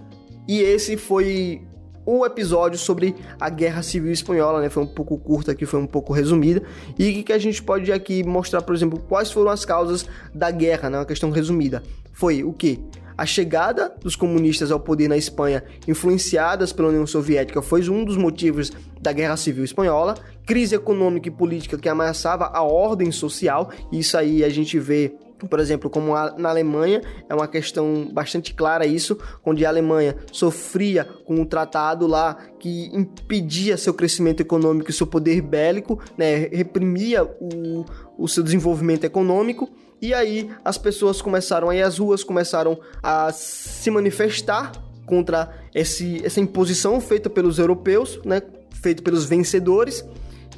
E 0.46 0.60
esse 0.60 0.96
foi 0.96 1.62
o 2.04 2.26
episódio 2.26 2.78
sobre 2.78 3.14
a 3.40 3.48
Guerra 3.48 3.82
Civil 3.82 4.12
Espanhola, 4.12 4.60
né? 4.60 4.68
Foi 4.68 4.82
um 4.82 4.86
pouco 4.86 5.16
curta 5.16 5.52
aqui, 5.52 5.64
foi 5.64 5.80
um 5.80 5.86
pouco 5.86 6.12
resumida. 6.12 6.62
E 6.98 7.22
que 7.22 7.32
a 7.32 7.38
gente 7.38 7.62
pode 7.62 7.92
aqui 7.92 8.24
mostrar, 8.24 8.62
por 8.62 8.74
exemplo, 8.74 8.98
quais 9.08 9.30
foram 9.30 9.50
as 9.50 9.64
causas 9.64 10.06
da 10.34 10.50
guerra, 10.50 10.90
né? 10.90 10.98
Uma 10.98 11.06
questão 11.06 11.30
resumida. 11.30 11.82
Foi 12.12 12.42
o 12.42 12.52
que? 12.52 12.80
A 13.16 13.26
chegada 13.26 13.94
dos 14.00 14.16
comunistas 14.16 14.70
ao 14.70 14.80
poder 14.80 15.08
na 15.08 15.16
Espanha, 15.16 15.62
influenciadas 15.86 16.72
pela 16.72 16.88
União 16.88 17.06
Soviética, 17.06 17.62
foi 17.62 17.88
um 17.88 18.04
dos 18.04 18.16
motivos 18.16 18.72
da 19.00 19.12
Guerra 19.12 19.36
Civil 19.36 19.64
Espanhola. 19.64 20.14
Crise 20.46 20.74
econômica 20.74 21.28
e 21.28 21.32
política 21.32 21.78
que 21.78 21.88
ameaçava 21.88 22.46
a 22.46 22.62
ordem 22.62 23.10
social. 23.10 23.70
Isso 23.92 24.16
aí 24.16 24.44
a 24.44 24.48
gente 24.48 24.78
vê 24.78 25.14
por 25.48 25.60
exemplo, 25.60 25.90
como 25.90 26.12
na 26.38 26.48
Alemanha, 26.48 27.00
é 27.28 27.34
uma 27.34 27.48
questão 27.48 28.08
bastante 28.12 28.54
clara 28.54 28.86
isso, 28.86 29.18
onde 29.44 29.64
a 29.64 29.68
Alemanha 29.68 30.16
sofria 30.30 31.04
com 31.04 31.34
um 31.34 31.44
tratado 31.44 32.06
lá 32.06 32.36
que 32.58 32.90
impedia 32.94 33.76
seu 33.76 33.92
crescimento 33.94 34.40
econômico 34.40 34.90
e 34.90 34.92
seu 34.92 35.06
poder 35.06 35.40
bélico, 35.40 35.98
né, 36.16 36.48
reprimia 36.52 37.24
o, 37.24 37.84
o 38.16 38.28
seu 38.28 38.42
desenvolvimento 38.42 39.04
econômico, 39.04 39.68
e 40.02 40.12
aí 40.12 40.50
as 40.64 40.76
pessoas 40.76 41.22
começaram 41.22 41.70
a 41.70 41.76
ir 41.76 41.82
às 41.82 41.98
ruas, 41.98 42.24
começaram 42.24 42.78
a 43.00 43.30
se 43.32 43.88
manifestar 43.88 44.72
contra 45.06 45.54
esse, 45.72 46.20
essa 46.24 46.40
imposição 46.40 47.00
feita 47.00 47.30
pelos 47.30 47.60
europeus, 47.60 48.20
né, 48.24 48.42
feita 48.82 49.00
pelos 49.00 49.24
vencedores. 49.24 50.04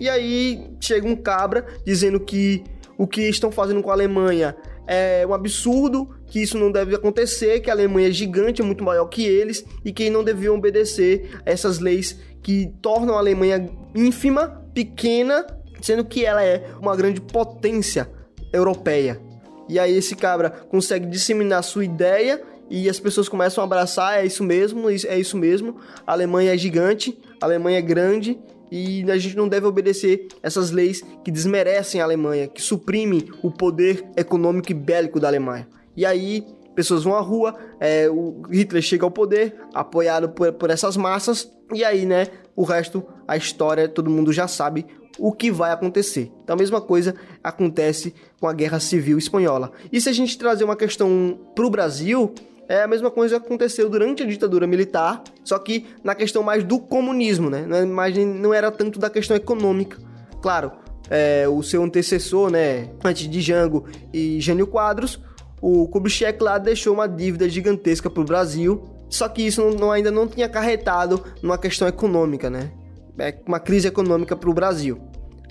E 0.01 0.09
aí 0.09 0.71
chega 0.81 1.07
um 1.07 1.15
cabra 1.15 1.67
dizendo 1.85 2.19
que 2.19 2.65
o 2.97 3.07
que 3.07 3.29
estão 3.29 3.53
fazendo 3.53 3.83
com 3.83 3.91
a 3.91 3.95
Alemanha 3.95 4.57
é 4.87 5.27
um 5.27 5.35
absurdo, 5.35 6.09
que 6.27 6.41
isso 6.41 6.57
não 6.57 6.73
deve 6.73 6.95
acontecer, 6.95 7.61
que 7.61 7.69
a 7.69 7.75
Alemanha 7.75 8.09
é 8.09 8.13
gigante, 8.13 8.63
é 8.63 8.65
muito 8.65 8.83
maior 8.83 9.07
que 9.07 9.27
eles 9.27 9.65
e 9.85 9.93
que 9.93 10.09
não 10.09 10.25
deviam 10.25 10.57
obedecer 10.57 11.39
a 11.45 11.51
essas 11.51 11.79
leis 11.79 12.19
que 12.43 12.73
tornam 12.81 13.15
a 13.15 13.19
Alemanha 13.19 13.71
ínfima, 13.95 14.63
pequena, 14.73 15.47
sendo 15.83 16.05
que 16.05 16.25
ela 16.25 16.43
é 16.43 16.67
uma 16.81 16.97
grande 16.97 17.21
potência 17.21 18.11
europeia. 18.53 19.21
E 19.69 19.79
aí 19.79 19.97
esse 19.97 20.15
cabra 20.15 20.51
consegue 20.51 21.07
disseminar 21.07 21.63
sua 21.63 21.85
ideia 21.85 22.43
e 22.71 22.89
as 22.89 22.99
pessoas 22.99 23.29
começam 23.29 23.63
a 23.63 23.67
abraçar, 23.67 24.19
é 24.19 24.27
isso 24.27 24.43
mesmo, 24.43 24.89
é 24.91 25.19
isso 25.19 25.37
mesmo. 25.37 25.77
A 26.07 26.13
Alemanha 26.13 26.55
é 26.55 26.59
gigante, 26.59 27.19
a 27.41 27.47
Alemanha 27.47 27.79
é 27.79 27.83
grande 27.83 28.39
e 28.71 29.09
a 29.11 29.17
gente 29.17 29.37
não 29.37 29.49
deve 29.49 29.67
obedecer 29.67 30.29
essas 30.43 30.71
leis 30.71 31.03
que 31.23 31.31
desmerecem 31.31 32.01
a 32.01 32.05
Alemanha, 32.05 32.49
que 32.49 32.61
suprimem 32.61 33.29
o 33.43 33.51
poder 33.51 34.05
econômico 34.17 34.71
e 34.71 34.75
bélico 34.75 35.21
da 35.21 35.29
Alemanha. 35.29 35.69
E 35.97 36.05
aí 36.05 36.45
pessoas 36.75 37.05
vão 37.05 37.15
à 37.15 37.21
rua, 37.21 37.55
é, 37.79 38.09
o 38.11 38.43
Hitler 38.51 38.83
chega 38.83 39.05
ao 39.05 39.11
poder, 39.11 39.55
apoiado 39.73 40.31
por, 40.31 40.53
por 40.55 40.71
essas 40.71 40.97
massas, 40.97 41.49
e 41.73 41.85
aí, 41.85 42.05
né, 42.05 42.27
o 42.57 42.65
resto, 42.65 43.05
a 43.27 43.37
história, 43.37 43.89
todo 43.89 44.11
mundo 44.11 44.33
já 44.33 44.49
sabe 44.49 44.87
o 45.19 45.33
que 45.33 45.51
vai 45.51 45.73
acontecer. 45.73 46.31
Então 46.43 46.55
a 46.55 46.59
mesma 46.59 46.81
coisa 46.81 47.15
acontece 47.43 48.15
com 48.45 48.49
a 48.49 48.53
Guerra 48.53 48.79
Civil 48.79 49.17
Espanhola. 49.17 49.73
E 49.91 49.99
se 49.99 50.11
a 50.11 50.13
gente 50.13 50.37
trazer 50.37 50.65
uma 50.65 50.77
questão 50.77 51.39
para 51.55 51.65
o 51.65 51.71
Brasil, 51.71 52.35
é 52.69 52.83
a 52.83 52.87
mesma 52.87 53.11
coisa 53.11 53.41
que 53.41 53.47
aconteceu 53.47 53.89
durante 53.89 54.23
a 54.23 54.27
ditadura 54.27 54.67
militar, 54.67 55.25
só 55.43 55.59
que 55.59 55.87
na 56.05 56.15
questão 56.15 56.43
mais 56.43 56.63
do 56.63 56.79
comunismo, 56.79 57.49
né? 57.49 57.65
Mas 57.87 58.15
não 58.19 58.53
era 58.53 58.71
tanto 58.71 58.99
da 58.99 59.09
questão 59.09 59.35
econômica. 59.35 59.97
Claro, 60.43 60.73
é, 61.09 61.49
o 61.49 61.63
seu 61.63 61.83
antecessor, 61.83 62.51
né, 62.51 62.91
antes 63.03 63.31
de 63.31 63.41
Jango 63.41 63.87
e 64.13 64.39
Jânio 64.43 64.67
Quadros, 64.67 65.19
o 65.59 65.89
Kubitschek 65.89 66.43
lá 66.43 66.59
deixou 66.59 66.93
uma 66.93 67.09
dívida 67.09 67.49
gigantesca 67.49 68.11
para 68.11 68.21
o 68.21 68.27
Brasil, 68.27 68.85
só 69.09 69.27
que 69.27 69.41
isso 69.41 69.71
não, 69.71 69.91
ainda 69.91 70.11
não 70.11 70.29
tinha 70.29 70.45
acarretado 70.45 71.25
numa 71.41 71.57
questão 71.57 71.89
econômica, 71.89 72.51
né? 72.51 72.71
É 73.19 73.35
uma 73.47 73.59
crise 73.59 73.89
econômica 73.89 74.37
para 74.37 74.51
o 74.51 74.53
Brasil. 74.53 75.01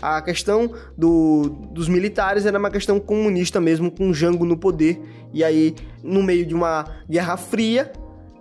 A 0.05 0.22
questão 0.22 0.69
do, 0.98 1.48
dos 1.72 1.88
militares 1.88 2.45
era 2.45 2.60
uma 2.60 2.69
questão 2.69 3.00
comunista 3.00 3.62
mesmo, 3.62 3.89
com 3.89 4.13
Jango 4.13 4.43
no 4.43 4.57
poder. 4.57 5.01
E 5.31 5.41
aí, 5.45 5.74
no 6.03 6.22
meio 6.22 6.45
de 6.45 6.53
uma 6.53 6.86
guerra 7.10 7.38
fria, 7.38 7.89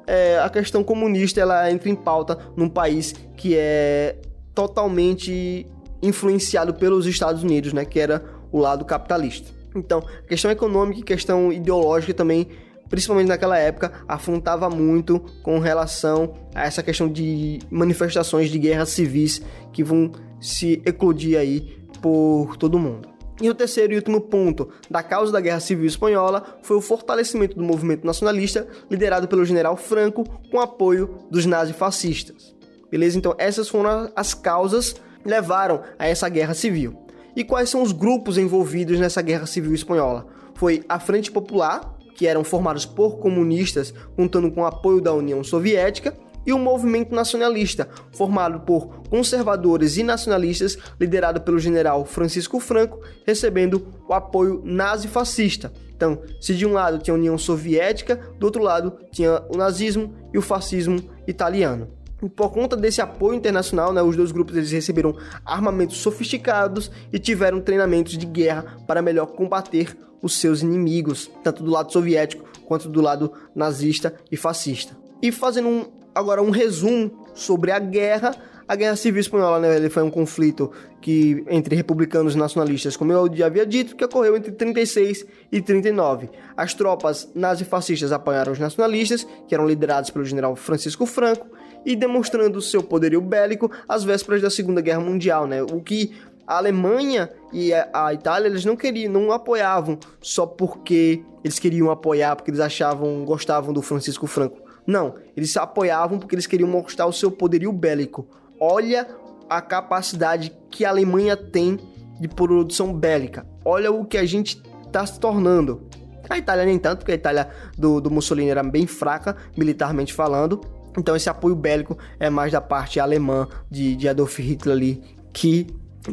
é, 0.04 0.40
a 0.40 0.50
questão 0.50 0.82
comunista 0.82 1.40
ela 1.40 1.70
entra 1.70 1.88
em 1.88 1.94
pauta 1.94 2.36
num 2.56 2.68
país 2.68 3.14
que 3.36 3.54
é 3.56 4.16
totalmente 4.52 5.64
influenciado 6.02 6.74
pelos 6.74 7.06
Estados 7.06 7.44
Unidos, 7.44 7.72
né? 7.72 7.84
Que 7.84 8.00
era 8.00 8.24
o 8.50 8.58
lado 8.58 8.84
capitalista. 8.84 9.52
Então, 9.72 10.04
questão 10.26 10.50
econômica 10.50 10.98
e 10.98 11.04
questão 11.04 11.52
ideológica 11.52 12.12
também 12.12 12.48
principalmente 12.92 13.28
naquela 13.28 13.56
época, 13.56 13.90
afrontava 14.06 14.68
muito 14.68 15.18
com 15.42 15.58
relação 15.58 16.34
a 16.54 16.66
essa 16.66 16.82
questão 16.82 17.08
de 17.08 17.58
manifestações 17.70 18.50
de 18.50 18.58
guerras 18.58 18.90
civis 18.90 19.40
que 19.72 19.82
vão 19.82 20.12
se 20.38 20.82
eclodir 20.84 21.38
aí 21.38 21.74
por 22.02 22.54
todo 22.58 22.78
mundo. 22.78 23.08
E 23.40 23.48
o 23.48 23.54
terceiro 23.54 23.94
e 23.94 23.96
último 23.96 24.20
ponto 24.20 24.68
da 24.90 25.02
causa 25.02 25.32
da 25.32 25.40
Guerra 25.40 25.60
Civil 25.60 25.86
Espanhola 25.86 26.58
foi 26.62 26.76
o 26.76 26.82
fortalecimento 26.82 27.56
do 27.56 27.64
movimento 27.64 28.06
nacionalista 28.06 28.68
liderado 28.90 29.26
pelo 29.26 29.46
general 29.46 29.74
Franco 29.74 30.28
com 30.50 30.60
apoio 30.60 31.18
dos 31.30 31.46
nazifascistas. 31.46 32.54
Beleza? 32.90 33.16
Então 33.16 33.34
essas 33.38 33.70
foram 33.70 34.12
as 34.14 34.34
causas 34.34 34.92
que 35.22 35.28
levaram 35.30 35.80
a 35.98 36.06
essa 36.06 36.28
guerra 36.28 36.52
civil. 36.52 36.94
E 37.34 37.42
quais 37.42 37.70
são 37.70 37.80
os 37.80 37.90
grupos 37.90 38.36
envolvidos 38.36 39.00
nessa 39.00 39.22
guerra 39.22 39.46
civil 39.46 39.72
espanhola? 39.72 40.26
Foi 40.54 40.84
a 40.86 41.00
Frente 41.00 41.32
Popular, 41.32 42.01
que 42.14 42.26
eram 42.26 42.44
formados 42.44 42.84
por 42.84 43.18
comunistas, 43.18 43.92
contando 44.16 44.50
com 44.50 44.62
o 44.62 44.66
apoio 44.66 45.00
da 45.00 45.12
União 45.12 45.42
Soviética, 45.42 46.14
e 46.46 46.52
o 46.52 46.58
movimento 46.58 47.14
nacionalista, 47.14 47.88
formado 48.12 48.60
por 48.60 49.02
conservadores 49.08 49.96
e 49.96 50.02
nacionalistas, 50.02 50.76
liderado 51.00 51.40
pelo 51.40 51.58
general 51.58 52.04
Francisco 52.04 52.58
Franco, 52.58 53.00
recebendo 53.24 53.86
o 54.08 54.12
apoio 54.12 54.60
nazi-fascista. 54.64 55.72
Então, 55.94 56.20
se 56.40 56.54
de 56.54 56.66
um 56.66 56.72
lado 56.72 56.98
tinha 56.98 57.14
a 57.14 57.18
União 57.18 57.38
Soviética, 57.38 58.16
do 58.38 58.44
outro 58.44 58.62
lado 58.62 58.98
tinha 59.12 59.42
o 59.48 59.56
nazismo 59.56 60.12
e 60.32 60.38
o 60.38 60.42
fascismo 60.42 60.98
italiano. 61.28 61.88
E 62.20 62.28
por 62.28 62.50
conta 62.50 62.76
desse 62.76 63.00
apoio 63.00 63.34
internacional, 63.34 63.92
né, 63.92 64.02
os 64.02 64.16
dois 64.16 64.32
grupos 64.32 64.56
eles 64.56 64.70
receberam 64.70 65.16
armamentos 65.44 65.98
sofisticados 65.98 66.90
e 67.12 67.18
tiveram 67.18 67.60
treinamentos 67.60 68.16
de 68.16 68.26
guerra 68.26 68.78
para 68.86 69.02
melhor 69.02 69.26
combater 69.26 69.96
os 70.22 70.36
seus 70.36 70.62
inimigos, 70.62 71.30
tanto 71.42 71.62
do 71.62 71.70
lado 71.70 71.92
soviético 71.92 72.48
quanto 72.64 72.88
do 72.88 73.02
lado 73.02 73.32
nazista 73.54 74.14
e 74.30 74.36
fascista. 74.36 74.96
E 75.20 75.30
fazendo 75.30 75.68
um, 75.68 75.84
agora 76.14 76.40
um 76.42 76.50
resumo 76.50 77.26
sobre 77.34 77.70
a 77.70 77.78
guerra, 77.78 78.34
a 78.66 78.76
Guerra 78.76 78.96
Civil 78.96 79.20
Espanhola 79.20 79.58
né, 79.58 79.88
foi 79.90 80.02
um 80.02 80.10
conflito 80.10 80.70
que 81.00 81.44
entre 81.50 81.74
republicanos 81.74 82.34
e 82.34 82.38
nacionalistas, 82.38 82.96
como 82.96 83.12
eu 83.12 83.28
já 83.34 83.46
havia 83.46 83.66
dito, 83.66 83.96
que 83.96 84.04
ocorreu 84.04 84.36
entre 84.36 84.52
36 84.52 85.26
e 85.50 85.60
39. 85.60 86.30
As 86.56 86.72
tropas 86.72 87.30
nazifascistas 87.34 88.12
apoiaram 88.12 88.52
os 88.52 88.58
nacionalistas, 88.58 89.26
que 89.46 89.54
eram 89.54 89.66
liderados 89.66 90.10
pelo 90.10 90.24
general 90.24 90.54
Francisco 90.56 91.04
Franco, 91.04 91.46
e 91.84 91.96
demonstrando 91.96 92.62
seu 92.62 92.82
poderio 92.82 93.20
bélico 93.20 93.70
às 93.88 94.04
vésperas 94.04 94.40
da 94.40 94.50
Segunda 94.50 94.80
Guerra 94.80 95.00
Mundial, 95.00 95.46
né? 95.46 95.62
O 95.62 95.80
que 95.80 96.12
a 96.46 96.56
Alemanha 96.56 97.30
e 97.52 97.72
a 97.72 98.12
Itália 98.12 98.48
eles 98.48 98.64
não 98.64 98.76
queriam, 98.76 99.12
não 99.12 99.32
apoiavam 99.32 99.98
só 100.20 100.46
porque 100.46 101.24
eles 101.44 101.58
queriam 101.58 101.90
apoiar, 101.90 102.36
porque 102.36 102.50
eles 102.50 102.60
achavam, 102.60 103.24
gostavam 103.24 103.72
do 103.72 103.82
Francisco 103.82 104.26
Franco. 104.26 104.60
Não, 104.86 105.14
eles 105.36 105.56
apoiavam 105.56 106.18
porque 106.18 106.34
eles 106.34 106.46
queriam 106.46 106.68
mostrar 106.68 107.06
o 107.06 107.12
seu 107.12 107.30
poderio 107.30 107.72
bélico. 107.72 108.26
Olha 108.58 109.08
a 109.48 109.60
capacidade 109.60 110.52
que 110.70 110.84
a 110.84 110.90
Alemanha 110.90 111.36
tem 111.36 111.78
de 112.20 112.28
produção 112.28 112.92
bélica. 112.92 113.46
Olha 113.64 113.92
o 113.92 114.04
que 114.04 114.16
a 114.16 114.24
gente 114.24 114.62
está 114.86 115.04
se 115.04 115.18
tornando. 115.18 115.86
A 116.28 116.38
Itália 116.38 116.64
nem 116.64 116.78
tanto, 116.78 116.98
porque 117.00 117.12
a 117.12 117.16
Itália 117.16 117.48
do, 117.76 118.00
do 118.00 118.10
Mussolini 118.10 118.50
era 118.50 118.62
bem 118.62 118.86
fraca, 118.86 119.36
militarmente 119.56 120.14
falando. 120.14 120.60
Então 120.96 121.16
esse 121.16 121.28
apoio 121.28 121.54
bélico 121.54 121.98
é 122.18 122.30
mais 122.30 122.52
da 122.52 122.60
parte 122.60 123.00
alemã 123.00 123.48
de, 123.70 123.96
de 123.96 124.08
Adolf 124.08 124.38
Hitler 124.38 124.74
ali, 124.74 125.02
que 125.32 125.66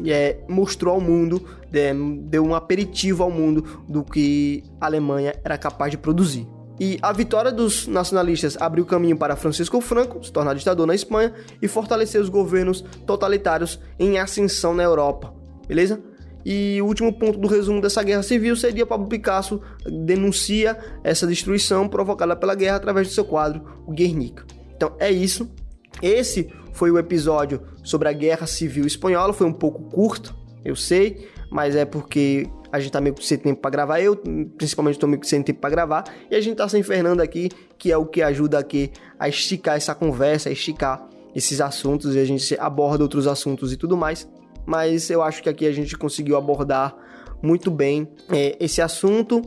é, 0.06 0.38
mostrou 0.48 0.96
ao 0.96 1.02
mundo, 1.02 1.44
é, 1.74 1.94
deu 2.22 2.44
um 2.44 2.56
aperitivo 2.56 3.24
ao 3.24 3.32
mundo 3.32 3.84
do 3.88 4.04
que 4.04 4.64
a 4.80 4.86
Alemanha 4.86 5.34
era 5.44 5.58
capaz 5.58 5.92
de 5.92 5.98
produzir. 5.98 6.48
E 6.80 6.98
a 7.02 7.12
vitória 7.12 7.52
dos 7.52 7.88
nacionalistas 7.88 8.56
abriu 8.60 8.86
caminho 8.86 9.18
para 9.18 9.36
Francisco 9.36 9.82
Franco 9.82 10.24
se 10.24 10.32
tornar 10.32 10.54
ditador 10.56 10.88
na 10.88 10.96
Espanha 10.96 11.34
e 11.62 11.68
fortalecer 11.68 12.22
os 12.22 12.30
governos 12.30 12.82
totalitários 13.06 13.80
em 14.00 14.18
ascensão 14.18 14.74
na 14.74 14.84
Europa. 14.84 15.34
Beleza? 15.68 16.02
E 16.46 16.82
o 16.82 16.86
último 16.86 17.12
ponto 17.12 17.38
do 17.38 17.50
resumo 17.50 17.82
dessa 17.82 18.02
guerra 18.02 18.24
civil 18.24 18.56
seria 18.56 18.86
Pablo 18.86 19.08
Picasso 19.08 19.62
denuncia 19.86 20.78
essa 21.04 21.28
destruição 21.28 21.88
provocada 21.88 22.34
pela 22.34 22.56
guerra 22.56 22.78
através 22.78 23.10
do 23.10 23.14
seu 23.14 23.26
quadro, 23.26 23.62
o 23.86 23.92
Guernica. 23.92 24.46
Então 24.74 24.94
é 25.00 25.12
isso. 25.12 25.52
Esse 26.02 26.50
foi 26.74 26.92
o 26.92 26.98
episódio 26.98 27.62
sobre 27.84 28.10
a 28.10 28.14
Guerra 28.14 28.48
Civil 28.48 28.86
Espanhola. 28.86 29.34
Foi 29.34 29.48
um 29.48 29.54
pouco 29.54 29.84
curto, 29.84 30.36
eu 30.64 30.76
sei, 30.76 31.28
mas 31.52 31.76
é 31.76 31.86
porque 31.86 32.48
a 32.72 32.80
gente 32.80 32.92
tá 32.92 33.02
meio 33.02 33.16
que 33.16 33.26
sem 33.26 33.38
tempo 33.38 33.62
para 33.62 33.72
gravar. 33.72 34.00
Eu, 34.00 34.16
principalmente, 34.58 35.00
tô 35.00 35.08
meio 35.08 35.20
que 35.20 35.28
sem 35.28 35.42
tempo 35.42 35.60
para 35.60 35.70
gravar. 35.70 36.04
E 36.30 36.36
a 36.36 36.42
gente 36.42 36.58
tá 36.58 36.68
sem 36.68 36.84
Fernando 36.84 37.22
aqui, 37.22 37.50
que 37.78 37.92
é 37.92 37.98
o 37.98 38.06
que 38.06 38.22
ajuda 38.22 38.60
aqui 38.60 38.92
a 39.18 39.28
esticar 39.28 39.76
essa 39.76 39.96
conversa, 39.96 40.50
a 40.50 40.52
esticar 40.52 41.08
esses 41.36 41.62
assuntos 41.62 42.16
e 42.16 42.20
a 42.20 42.26
gente 42.26 42.56
aborda 42.60 43.04
outros 43.04 43.28
assuntos 43.28 43.74
e 43.74 43.78
tudo 43.78 43.98
mais. 43.98 44.28
Mas 44.66 45.10
eu 45.10 45.24
acho 45.24 45.42
que 45.42 45.50
aqui 45.50 45.66
a 45.66 45.72
gente 45.72 45.98
conseguiu 45.98 46.38
abordar 46.38 46.96
muito 47.42 47.72
bem 47.72 48.08
é, 48.32 48.56
esse 48.60 48.82
assunto. 48.82 49.42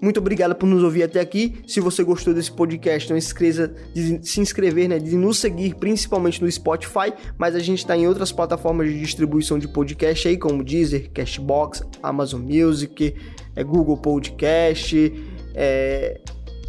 Muito 0.00 0.18
obrigado 0.18 0.54
por 0.54 0.66
nos 0.66 0.82
ouvir 0.82 1.02
até 1.04 1.20
aqui. 1.20 1.62
Se 1.66 1.80
você 1.80 2.02
gostou 2.02 2.34
desse 2.34 2.52
podcast, 2.52 3.08
não 3.08 3.16
esqueça 3.16 3.74
de 3.94 4.20
se 4.22 4.40
inscrever, 4.40 4.88
né, 4.88 4.98
de 4.98 5.16
nos 5.16 5.38
seguir, 5.38 5.74
principalmente 5.76 6.42
no 6.42 6.50
Spotify, 6.50 7.12
mas 7.38 7.54
a 7.54 7.58
gente 7.58 7.78
está 7.78 7.96
em 7.96 8.06
outras 8.06 8.30
plataformas 8.30 8.88
de 8.88 9.00
distribuição 9.00 9.58
de 9.58 9.66
podcast 9.68 10.28
aí, 10.28 10.36
como 10.36 10.62
Deezer, 10.62 11.10
Cashbox, 11.12 11.82
Amazon 12.02 12.42
Music, 12.42 13.14
é, 13.56 13.64
Google 13.64 13.96
Podcast, 13.96 15.12
é, 15.54 16.20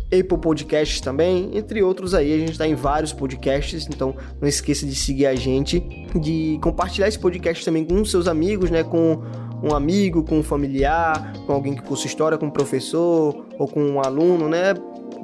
Apple 0.05 0.37
Podcasts 0.37 1.01
também, 1.01 1.49
entre 1.57 1.81
outros 1.81 2.13
aí. 2.13 2.33
A 2.33 2.37
gente 2.37 2.51
está 2.51 2.67
em 2.67 2.75
vários 2.75 3.11
podcasts, 3.11 3.87
então 3.87 4.15
não 4.39 4.47
esqueça 4.47 4.85
de 4.85 4.95
seguir 4.95 5.25
a 5.25 5.35
gente, 5.35 5.79
de 6.15 6.59
compartilhar 6.61 7.07
esse 7.07 7.19
podcast 7.19 7.65
também 7.65 7.83
com 7.83 8.05
seus 8.05 8.27
amigos, 8.27 8.69
né, 8.69 8.83
com 8.83 9.21
um 9.63 9.73
amigo, 9.73 10.23
com 10.23 10.39
um 10.39 10.43
familiar, 10.43 11.33
com 11.45 11.53
alguém 11.53 11.75
que 11.75 11.81
cursa 11.81 12.07
história, 12.07 12.37
com 12.37 12.47
um 12.47 12.51
professor 12.51 13.45
ou 13.57 13.67
com 13.67 13.81
um 13.83 13.99
aluno, 13.99 14.47
né? 14.49 14.73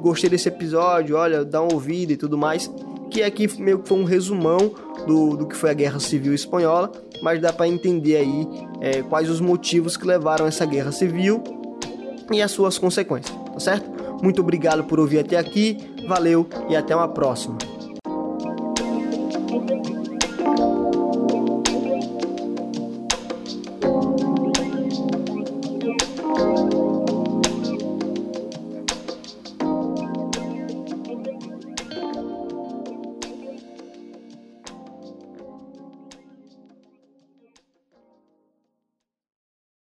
Gostei 0.00 0.28
desse 0.28 0.48
episódio, 0.48 1.16
olha, 1.16 1.44
dá 1.44 1.62
uma 1.62 1.72
ouvida 1.72 2.12
e 2.12 2.16
tudo 2.16 2.36
mais. 2.36 2.70
Que 3.10 3.22
aqui 3.22 3.46
meio 3.60 3.80
que 3.80 3.88
foi 3.88 3.98
um 3.98 4.04
resumão 4.04 4.74
do, 5.06 5.36
do 5.36 5.46
que 5.46 5.54
foi 5.54 5.70
a 5.70 5.74
Guerra 5.74 6.00
Civil 6.00 6.34
Espanhola, 6.34 6.90
mas 7.22 7.40
dá 7.40 7.52
para 7.52 7.68
entender 7.68 8.16
aí 8.16 8.48
é, 8.80 9.02
quais 9.02 9.28
os 9.28 9.40
motivos 9.40 9.96
que 9.96 10.06
levaram 10.06 10.46
essa 10.46 10.64
guerra 10.64 10.90
civil 10.90 11.42
e 12.32 12.40
as 12.40 12.50
suas 12.50 12.78
consequências, 12.78 13.36
tá 13.52 13.60
certo? 13.60 13.90
Muito 14.22 14.40
obrigado 14.40 14.84
por 14.84 14.98
ouvir 14.98 15.18
até 15.18 15.36
aqui, 15.36 15.76
valeu 16.08 16.48
e 16.68 16.76
até 16.76 16.96
uma 16.96 17.08
próxima. 17.08 17.58